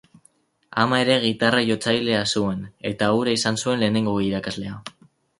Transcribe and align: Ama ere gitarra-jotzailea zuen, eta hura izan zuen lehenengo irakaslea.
Ama 0.83 0.97
ere 1.01 1.17
gitarra-jotzailea 1.25 2.21
zuen, 2.37 2.63
eta 2.91 3.09
hura 3.17 3.35
izan 3.41 3.59
zuen 3.65 3.83
lehenengo 3.83 4.15
irakaslea. 4.29 4.73